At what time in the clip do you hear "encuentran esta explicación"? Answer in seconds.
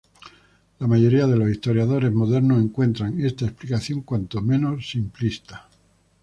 2.59-4.01